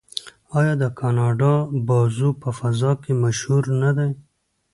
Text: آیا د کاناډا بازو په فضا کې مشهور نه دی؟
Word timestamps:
آیا 0.59 0.73
د 0.83 0.85
کاناډا 0.99 1.53
بازو 1.87 2.29
په 2.41 2.49
فضا 2.59 2.91
کې 3.03 3.11
مشهور 3.23 3.63
نه 3.81 3.91
دی؟ 3.97 4.11